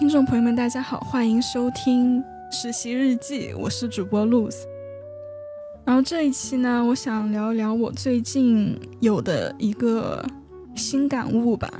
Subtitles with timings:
[0.00, 4.56] 听众朋友们，大家好，欢迎收听实习日记，我是主播 Luz。
[5.84, 10.24] 然后这一期呢，我想聊一聊我最近有的一个
[10.74, 11.70] 新感悟吧。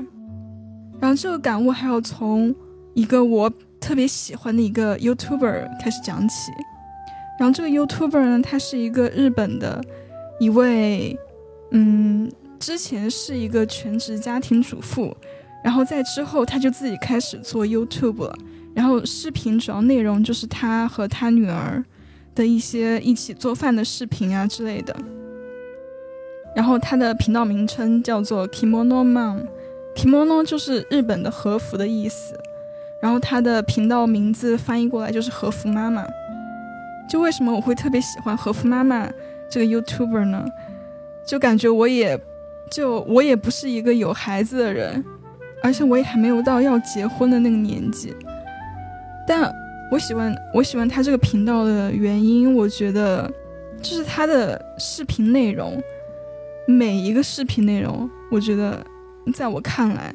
[1.00, 2.54] 然后这个感悟还要从
[2.93, 3.50] 一个我
[3.80, 6.52] 特别喜欢的一个 YouTuber 开始讲起。
[7.39, 9.82] 然后这个 YouTuber 呢，他是一个日本的
[10.39, 11.18] 一位，
[11.71, 15.16] 嗯，之前是一个全职家庭主妇，
[15.63, 18.35] 然后在之后他就自己开始做 YouTube 了。
[18.75, 21.85] 然后视频主要内容就是他和他女儿
[22.35, 24.96] 的一些一起做饭的视频啊之类的。
[26.55, 32.34] 然后他的频道名称叫做 Kimono Mom，Kimono 就是日本的和服的意思。
[33.03, 36.06] 然后他的频道名字翻译过来就是和服妈妈。
[37.08, 39.11] 就为什么我会特别喜欢和服妈妈
[39.50, 40.47] 这个 YouTuber 呢？
[41.27, 42.19] 就感觉我也，
[42.70, 45.05] 就我也不是一个有孩子的人，
[45.62, 48.14] 而且我也还没有到要结婚的那个年纪。
[49.27, 49.53] 但
[49.91, 53.30] 我喜欢我喜欢他这个频道的原因，我觉得
[53.80, 55.80] 就是他的视频内容，
[56.67, 58.84] 每一个视频内容，我觉得
[59.34, 60.14] 在我看来，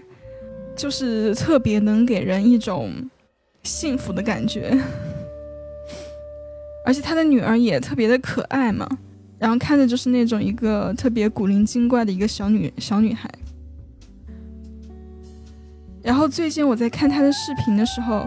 [0.76, 2.92] 就是特别能给人一种
[3.64, 4.78] 幸福的感觉。
[6.86, 8.88] 而且他的女儿也特别的可爱嘛，
[9.40, 13.30] 然后看着就是那种一个特别古灵精怪的一个小女小女孩。
[16.06, 18.26] 然后最近我在看他的视频的时候，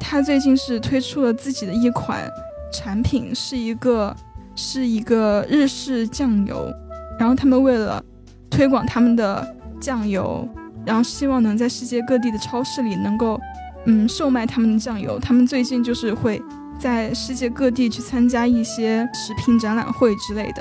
[0.00, 2.26] 他最近是推出了自己的一款
[2.72, 4.16] 产品，是一个
[4.56, 6.72] 是一个日式酱油。
[7.18, 8.02] 然后他们为了
[8.50, 10.48] 推广他们的酱油，
[10.86, 13.38] 然后希望能在世界各地的超市里能够
[13.84, 16.42] 嗯售卖他们的酱油，他们最近就是会。
[16.78, 20.60] 在世界各地去参加一些食品展览会之类的，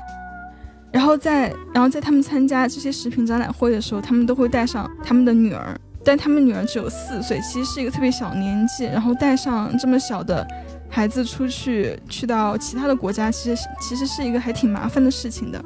[0.92, 10.46] 然后在然后在他们参加这些食品展览会的时候，他们都会带上他们的女儿，但他们女儿只有四岁，其实是一个特别小年纪，然后带上这么小的
[10.90, 15.64] 孩子出去去到其他的国家，其实其实是一个还挺麻烦的事情的。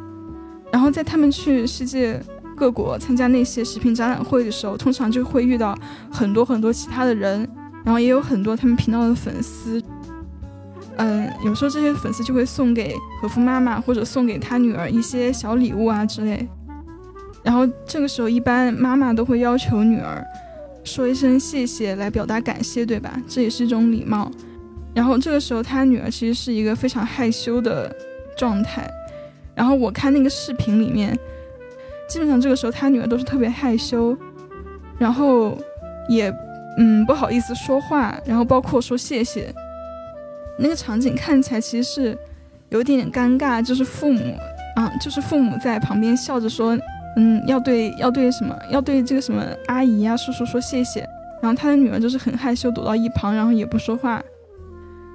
[0.71, 2.21] 然后在他们去世界
[2.55, 5.77] 各国参加那些食品展览会的时候，通常就会遇到
[6.11, 7.47] 很多很多其他的人，
[7.85, 9.81] 然后也有很多他们频道的粉丝。
[10.97, 16.47] 嗯，有时候这些粉丝就会送给和夫妈妈或者送给他女儿一些小礼物啊之类。
[17.45, 20.25] 然后这个时候，一般妈妈都会要求女儿
[20.83, 23.22] 说一声谢谢来表达感谢，对吧？
[23.28, 24.31] 这也是一种礼貌。
[24.95, 27.95] 然后这个时候，他女儿其实是一个非常害羞的
[28.35, 28.89] 状态。
[29.53, 31.17] 然后我看那个视频里面，
[32.09, 34.17] 基本上这个时候他女儿都是特别害羞，
[34.97, 35.57] 然后
[36.09, 36.34] 也
[36.78, 39.53] 嗯不好意思说话，然后包括说谢谢。
[40.57, 42.17] 那个场景看起来其实是
[42.69, 44.35] 有点尴尬，就是父母，
[44.78, 46.78] 啊，就是父母在旁边笑着说，
[47.15, 51.07] 嗯，要对要对什么，要对这个什么阿姨呀、叔叔说谢谢。
[51.41, 54.23] 然后他的女儿就是很害羞，躲到一旁，然后也不说话。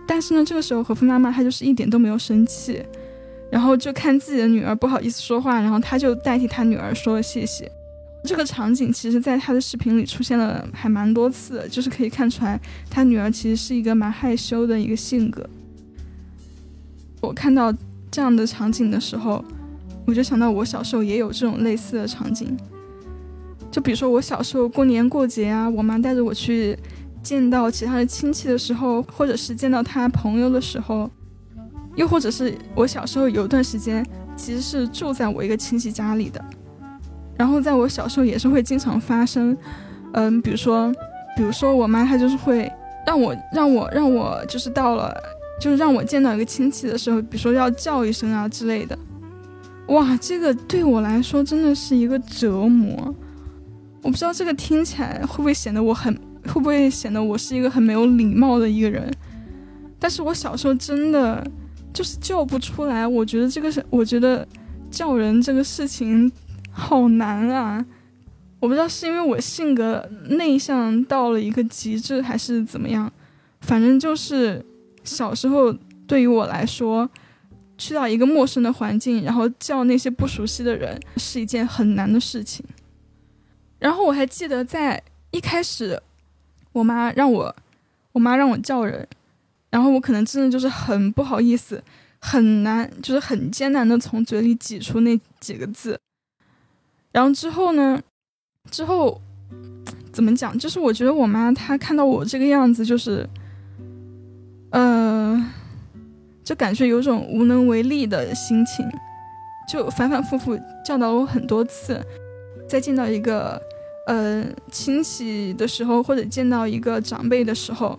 [0.06, 2.82] 但是呢，这个时候和父妈妈她就是一点都没有生气，
[3.50, 7.70] 然后就看自己的女儿不好意思说话，然后他就代替他女儿说了谢谢。
[8.22, 12.60] 这个场景其实，在他的视频里出现了还蛮多次，就是可以看出来，
[12.90, 15.48] 他女儿其实是一个蛮害羞的一个性格。
[17.20, 17.72] 我看到
[18.10, 19.44] 这样的场景的时候，
[20.10, 22.56] 我就想到我小时候也有这种类似的场景。
[23.70, 26.76] 就比如说我小时候过年过节啊，我妈带着我去
[27.22, 31.08] 见到其他的亲戚的时候，或者是见到他朋友的时候，
[31.94, 34.04] 又或者是我小时候有一段时间
[34.36, 36.44] 其实是住在我一个亲戚家里的。
[37.38, 39.56] 然后在我小时候也是会经常发生，
[40.14, 40.92] 嗯，比如说，
[41.36, 42.68] 比如说我妈她就是会
[43.06, 45.14] 让我让我让我就是到了
[45.60, 48.98] 就是让我见到一个亲戚的时候，比如说要叫一声啊之类的，
[49.90, 53.14] 哇，这个对我来说真的是一个折磨。
[54.02, 56.12] 我不知道这个听起来会不会显得我很
[56.46, 59.12] 会不会显得我是一个很没有礼貌的一个人，
[59.98, 61.46] 但是我小时候真的
[61.92, 63.06] 就是叫不出来。
[63.06, 64.46] 我觉得这个是我觉得
[64.90, 66.30] 叫人这个事情。
[66.72, 67.84] 好难啊！
[68.60, 73.10] 我不知道是因为我性格内向到了一个极致，还是怎么样。
[73.60, 74.64] 反正就是
[75.02, 75.74] 小时候
[76.06, 77.10] 对于我来说，
[77.80, 82.62] 去到一个陌生的环境，然后叫那些不熟悉的人，是一件很难的事情。
[83.78, 86.00] 然后我还记得在一开始，
[86.72, 87.56] 我妈让我，
[88.12, 89.08] 我妈让我叫人，
[89.70, 91.82] 然后我可能真的就是很不好意思，
[92.18, 95.98] 很难，就是很艰难的从嘴里挤出那几个字。
[97.12, 98.00] 然后之后呢？
[98.70, 99.18] 之后
[100.12, 100.56] 怎么讲？
[100.58, 103.26] 就是我觉得我妈她看到我这个样子，就是，
[106.50, 108.84] 就感觉有种无能为力的心情，
[109.68, 112.04] 就反反复复教导我很多次。
[112.68, 113.62] 再见到一个
[114.08, 117.96] 呃亲戚的时候，或者见到一个长辈的时候，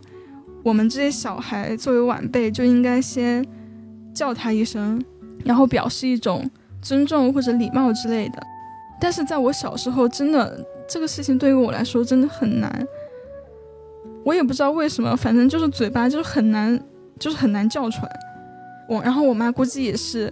[0.64, 3.42] 我们这些小孩作为晚辈就应该先
[4.14, 5.02] 叫他一声，
[5.46, 6.46] 然后表示一种
[6.82, 8.44] 尊重或者礼貌之类的。
[9.00, 12.86] 但是在我小时候，真的这个事情对于我来说真的很难。
[14.26, 16.78] 我也不知道为什么，反正就是嘴巴就是很难，
[17.18, 18.12] 就是很难叫出来。
[18.92, 20.30] 我然后我妈估计也是，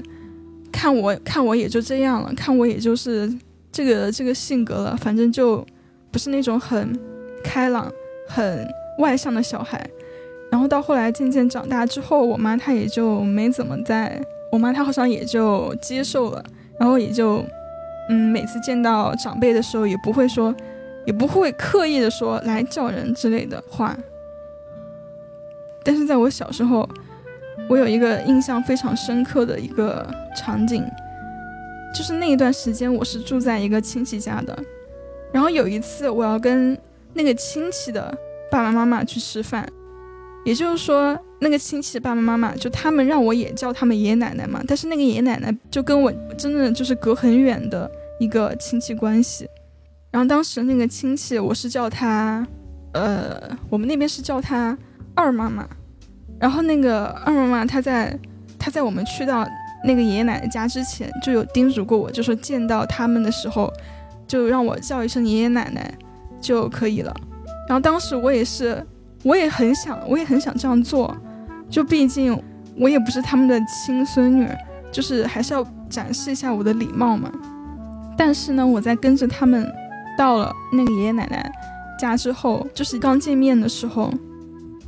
[0.70, 3.32] 看我看我也就这样了，看我也就是
[3.72, 5.66] 这个这个性格了，反正就
[6.12, 6.94] 不是那种很
[7.42, 7.90] 开朗、
[8.28, 8.68] 很
[8.98, 9.90] 外向的小孩。
[10.52, 14.22] 然后到后来渐渐长大之后，我妈她也就没怎么在，
[14.52, 16.44] 我妈她好像也就接受了，
[16.78, 17.42] 然后也就
[18.10, 20.54] 嗯，每次见到长辈的时候也不会说。
[21.06, 23.98] 也不会刻意的说来叫人之类的话，
[25.84, 26.88] 但是在我小时候，
[27.68, 30.84] 我有一个印象非常深刻的一个场景，
[31.94, 34.58] 就是那一段时间我是住在一个亲戚家的，
[35.32, 36.78] 然后有一次我要跟
[37.14, 38.16] 那个亲戚的
[38.52, 39.68] 爸爸妈妈去吃饭，
[40.46, 47.90] 也就是说那个亲戚爸爸妈妈就他们让我也叫他们爷爷奶奶嘛，但是那个爷爷奶奶就跟我真的就是隔很远的
[48.20, 49.48] 一个亲戚关系。
[50.12, 52.44] 然后当时那个亲戚，我是叫他，
[52.94, 53.40] 呃，
[53.70, 54.76] 我们那边是叫他
[55.14, 55.68] 二妈妈。
[56.40, 58.18] 然后那个二妈妈，她在
[58.58, 59.46] 她在我们去到
[59.84, 63.72] 那个爷爷奶奶家之前，就有叮嘱过我，就说见到他们的时候，
[64.28, 65.94] 就让我叫一声爷爷奶奶
[66.40, 67.14] 就可以了。
[67.68, 68.86] 然后当时我也是，
[69.24, 71.16] 我也很想，我也很想这样做，
[71.70, 72.42] 就毕竟
[72.78, 74.48] 我也不是他们的亲孙女，
[74.92, 77.32] 就是还是要展示一下我的礼貌嘛。
[78.18, 79.72] 但是呢，我在跟着他们。
[80.18, 81.50] 到了那个爷爷奶奶
[81.98, 84.14] 家之后，就是刚见面的时候，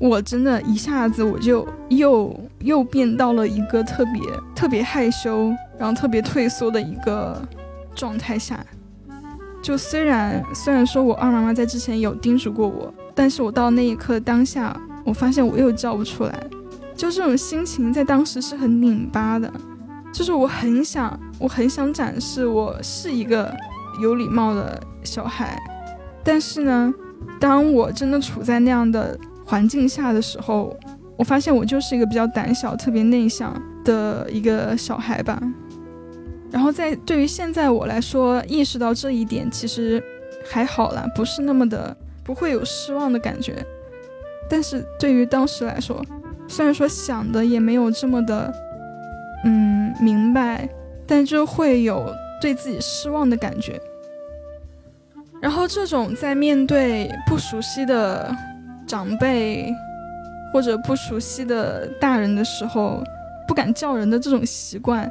[0.01, 4.21] 我真的一下子我就又又变到了一个特别
[4.55, 7.39] 特别害羞，然后特别退缩的一个
[7.93, 8.59] 状态下。
[9.61, 14.75] 就虽然虽然说我二妈妈在之前有叮嘱过我，但是我到那一刻当下，
[15.05, 16.43] 我发现我又叫不出来，
[16.95, 19.53] 就这种心情在当时是很拧巴的，
[20.11, 23.55] 就是我很想我很想展示我是一个
[24.01, 24.81] 有礼貌的。
[25.03, 25.59] 小孩，
[26.23, 26.93] 但是呢，
[27.39, 29.17] 当我真的处在那样的
[29.51, 30.73] 环境下的时候，
[31.17, 35.37] 我发现我就是一个比较胆小、特别内向的一个小孩吧。
[36.49, 40.01] 然后在对于现在我来说，意识到这一点其实
[40.49, 41.93] 还好啦，不是那么的
[42.23, 43.61] 不会有失望的感觉。
[44.49, 46.01] 但是对于当时来说，
[46.47, 48.53] 虽然说想的也没有这么的
[49.43, 50.69] 嗯明白，
[51.05, 52.09] 但就会有
[52.39, 53.77] 对自己失望的感觉。
[55.41, 58.33] 然后，这种在面对不熟悉的
[58.91, 59.73] 长辈
[60.51, 63.01] 或者不熟悉的大人的时候，
[63.47, 65.09] 不敢叫人的这种习惯，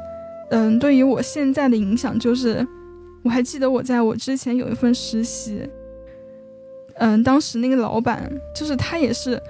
[0.51, 2.63] 嗯，对于我现在的影响就是，
[3.23, 5.67] 我还记得我在我之前有一份实习，
[6.97, 9.41] 嗯，当时那个老板就是他也是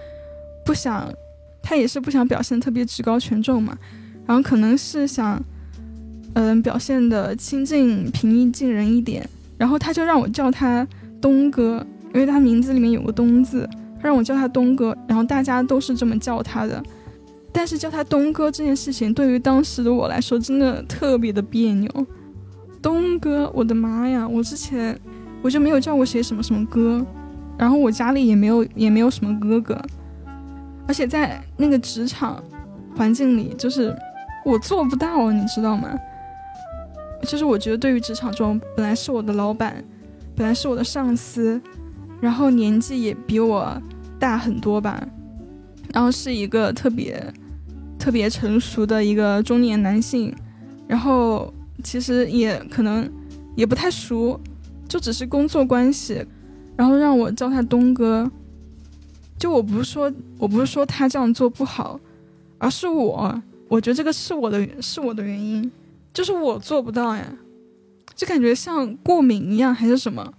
[0.66, 1.12] 不想，
[1.62, 3.78] 他也是不想表现特别职高权重嘛，
[4.26, 5.44] 然后可能是想，
[6.36, 9.28] 嗯，表现的亲近、平易近人一点。
[9.58, 10.88] 然后他就让我叫他
[11.22, 13.70] 东哥，因为他名字里面有个东字，
[14.02, 14.96] 让我叫他东哥。
[15.08, 16.82] 然后大家都是这么叫他的，
[17.52, 21.90] 但是叫他东哥这件事情对于当时的我来说真的特别的别扭。
[22.82, 24.28] 东哥，我的妈呀！
[24.28, 25.00] 我之前
[25.44, 27.06] 我就没有叫过谁什么什么哥，
[27.58, 29.80] 然后我家里也没有也没有什么哥哥，
[30.88, 32.44] 而且在那个职场
[32.96, 33.96] 环境里，就是
[34.44, 35.96] 我做不到，你知道吗？
[37.28, 39.84] 就是我觉得，对于职场中本来是我的老板，
[40.36, 41.62] 本来是我的上司，
[42.22, 43.82] 然后年纪也比我
[44.20, 45.06] 大很多吧，
[45.92, 47.22] 然后是一个特别
[48.00, 50.34] 特别成熟的一个中年男性，
[50.88, 53.12] 然后其实也可能
[53.56, 54.40] 也不太熟，
[54.88, 56.24] 就只是工作关系，
[56.78, 58.30] 然后让我叫他东哥，
[59.38, 62.00] 就我不是说我不是说他这样做不好，
[62.60, 65.70] 而是我我觉得这个是我的是我的原因。
[66.14, 67.26] 就是我做不到呀，
[68.14, 70.34] 就感觉像过敏一样还是什么？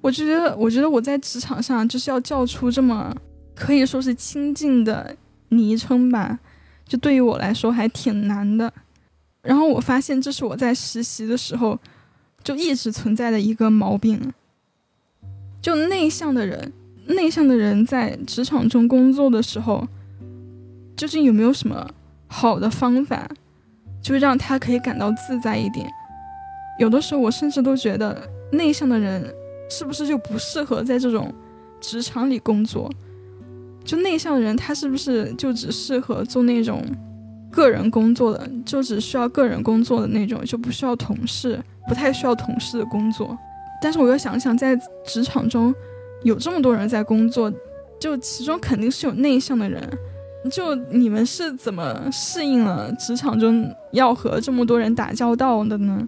[0.00, 3.14] 我觉得，我觉得我在职场上就是要叫出这么
[3.54, 5.16] 可以说是亲近的
[5.48, 6.38] 昵称吧，
[6.86, 8.72] 就对于我来说还挺难的。
[9.42, 11.78] 然后我发现这是我在实习的时候
[12.44, 14.32] 就一直存在的一个毛病。
[15.60, 16.72] 就内向的人，
[17.06, 19.86] 内向的人在职场中工作的时候，
[20.96, 21.90] 究竟有没有什么
[22.28, 23.28] 好的方法？
[24.00, 25.90] 就让他可以感到自在一点。
[26.78, 29.34] 有的时候，我甚至都觉得内向的人
[29.68, 31.32] 是不是就不适合在这种
[31.80, 32.90] 职场里工作？
[33.84, 36.84] 就内向的人，他是不是就只适合做那种
[37.50, 41.58] 个人工作的，就只需要个人工作的那种，就不需要同事，
[41.88, 43.36] 不太需要同事的工作？
[43.80, 45.74] 但是我又想想，在职场中
[46.22, 47.50] 有这么多人在工作，
[47.98, 49.82] 就其中肯定是有内向的人。
[50.50, 56.06] 就你们是怎么适应了职场中要和这么多人打交道的呢？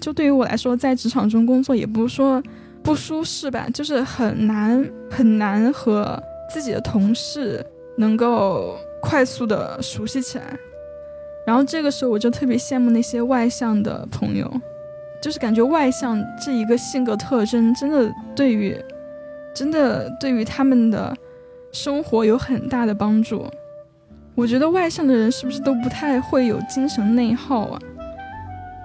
[0.00, 2.42] 就对于我来说，在职场中工作也不是说
[2.82, 6.20] 不舒适吧，就是很难很难和
[6.52, 7.64] 自己的同事
[7.96, 10.44] 能够快速的熟悉起来。
[11.46, 14.50] 然后这个时候我就特别羡慕那些外向的朋友，
[15.22, 18.76] 就是感觉外向这一个性格特征真的对于
[19.54, 21.16] 真的对于他们的。
[21.74, 23.46] 生活有很大的帮助，
[24.34, 27.80] 我觉得外向的人是不是都不太会有精神内耗啊？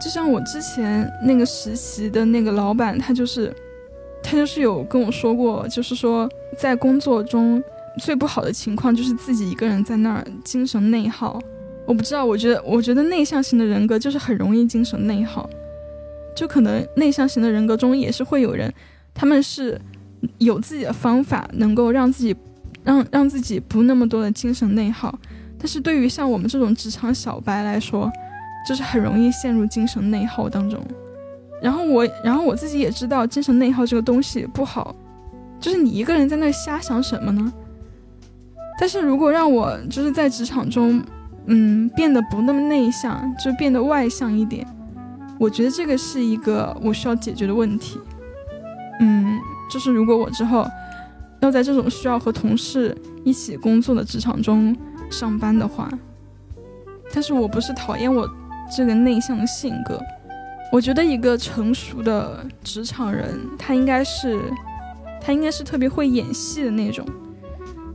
[0.01, 3.53] 就像我之前那个实习的那个老板，他就是，
[4.29, 7.63] 他就是有跟我说过，就是说在工作中
[7.99, 11.39] 最不好的情况就是自己一个人在那儿精神内耗。
[11.85, 15.49] 我不知道，我觉得我觉得内向型的人格就是很容易精神内耗，
[16.35, 18.73] 就可能内向型的人格中也是会有人，
[19.13, 19.79] 他们是
[20.39, 22.35] 有自己的方法能够让自己。
[22.83, 25.13] 让让自己不那么多的精神内耗，
[25.59, 28.09] 但是对于像我们这种职场小白来说，
[28.65, 30.79] 就是很容易陷入精神内耗当中。
[31.61, 34.95] 然后我，然后我自己也知道精神内耗这个东西不好，
[35.59, 37.51] 就是你一个人在那瞎想什么呢？
[38.79, 41.01] 但是如果让我就是在职场中，
[41.45, 44.65] 嗯，变得不那么内向，就变得外向一点，
[45.39, 47.99] 我觉得这个是一个我需要解决的问题。
[48.99, 50.67] 嗯，就是如果我之后。
[51.39, 54.75] 要在这种需要和同事一起工作的职场中
[55.11, 55.87] 上班的话，
[57.13, 58.27] 但是我不是讨厌我
[58.75, 60.01] 这个内向的性格。
[60.71, 64.39] 我觉得一个成熟的职场人，他应该是，
[65.21, 67.05] 他应该是特别会演戏的那种。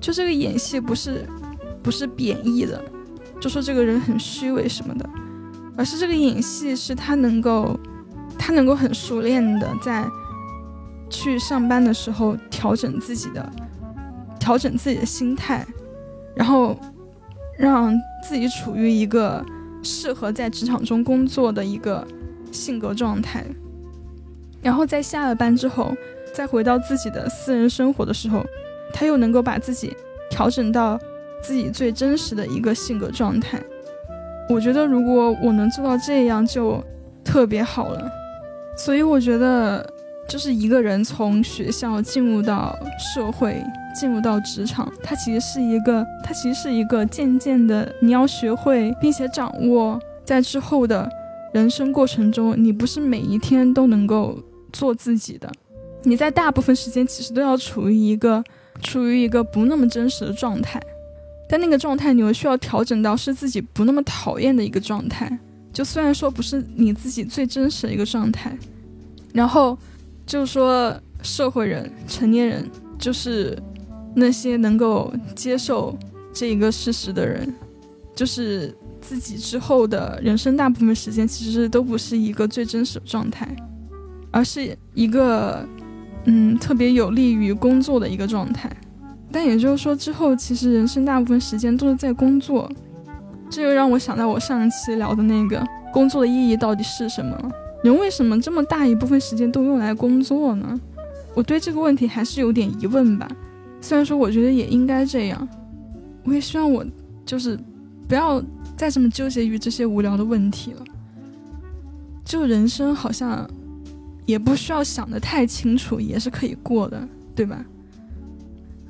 [0.00, 1.26] 就这个演戏不是，
[1.82, 2.82] 不是贬义的，
[3.40, 5.08] 就说这个人很虚伪什么的，
[5.76, 7.78] 而是这个演戏是他能够，
[8.38, 10.04] 他能够很熟练的在。
[11.14, 13.52] 去上班的时候，调整自己的，
[14.40, 15.62] 调整自己的心态，
[16.34, 16.74] 然后
[17.58, 17.94] 让
[18.26, 19.44] 自己处于一个
[19.82, 22.02] 适合在职场中工作的一个
[22.52, 23.44] 性格状态，
[24.62, 25.92] 然后在下了班之后，
[26.32, 28.44] 再回到自己的私人生活的时候，
[28.92, 29.96] 他又能够把自己
[30.30, 30.98] 调整到
[31.42, 33.58] 自己最真实的一个性格状态。
[34.48, 36.82] 我觉得如果我能做到这样，就
[37.24, 38.10] 特别好了。
[38.76, 39.84] 所以我觉得。
[40.28, 43.62] 就是一个人从学校进入到社会，
[43.94, 51.06] 进入到职场，它其实是一个，它其实是一个渐渐的，你要学会并且掌握，在之后的
[51.52, 54.38] 人生过程中，你不是每一天都能够
[54.72, 55.50] 做自己的，
[56.02, 58.42] 你在大部分时间其实都要处于一个
[58.82, 60.82] 处于一个不那么真实的状态，
[61.48, 65.38] 但那个状态你又需要调整到是自己不那么讨厌的一个状态，
[65.72, 68.56] 就虽然说不是你自己最真实的一个状态，
[69.32, 69.78] 然后。
[70.24, 72.64] 就说，社会人、成年人，
[72.96, 73.58] 就是
[74.14, 75.98] 那些能够接受
[76.32, 77.52] 这一个事实的人，
[78.14, 83.46] 就是自己之后的人生大部分时间，其实都不是一个最真实的状态，
[84.30, 85.66] 而是一个
[86.24, 88.70] 嗯特别有利于工作的一个状态。
[89.30, 92.70] 但也就是说，之后其实人生大部分时间都是在工作，
[93.50, 97.52] 这又让我想到我上一期聊的那个工作的意义到底是什么。
[97.82, 100.80] 人为什么这么大一部分时间都用来工作呢？
[101.34, 103.28] 我对这个问题还是有点疑问吧。
[103.80, 105.48] 虽然说我觉得也应该这样，
[106.24, 106.84] 我也希望我
[107.24, 107.58] 就是
[108.06, 108.40] 不要
[108.82, 110.82] 再这么纠结于这些无聊的问题了。
[112.24, 113.48] 就人生好像
[114.26, 117.64] 也不需要想的太清楚，也是可以过的，对吧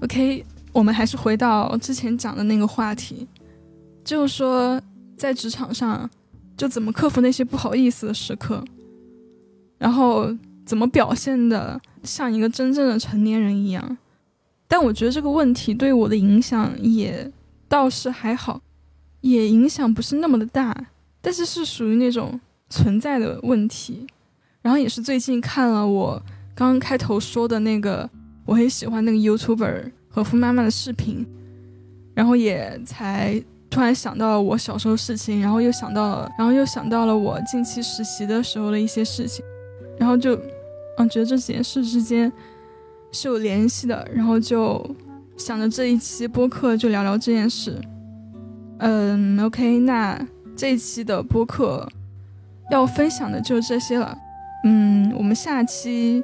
[0.00, 3.28] ？OK，我们还是回到之前讲的那个话题，
[4.02, 4.80] 就是说
[5.14, 6.08] 在职场上
[6.56, 8.64] 就怎么克服那些不好意思的时刻。
[9.76, 10.34] 然后
[10.64, 13.98] 怎么表现的像一个真正的成年人一样？
[14.66, 17.30] 但我觉得这个问题对我的影响也
[17.68, 18.58] 倒是还好，
[19.22, 20.76] 也影响不是那么的大，
[21.20, 22.38] 但是是属于那种
[22.68, 24.06] 存在的问题。
[24.60, 26.22] 然后也是最近看了我
[26.54, 28.08] 刚刚开头说的那个
[28.44, 31.26] 我很喜欢那个 YouTuber 和夫妈妈的视频，
[32.14, 39.44] 然后也才突然想到了我小时候事情，然后又想到了，然后又想到了我近期实习的时候的一些事情。
[39.98, 40.34] 然后就，
[40.98, 42.30] 嗯，觉得这几件事之间
[43.12, 44.84] 是有联系的，然后就
[45.36, 47.80] 想着这一期播客就聊聊这件事。
[48.78, 50.20] 嗯，OK，那
[50.56, 51.88] 这一期的播客
[52.70, 54.16] 要分享的就这些了。
[54.64, 56.22] 嗯，我们下期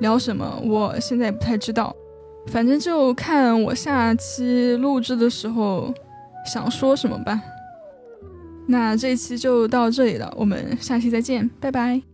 [0.00, 0.60] 聊什么？
[0.64, 1.94] 我现在也不太知道，
[2.48, 5.92] 反正就看我下期录制的时候
[6.46, 7.40] 想说什么吧。
[8.66, 12.11] 那这一期就到这里了，我们下期再见，拜拜。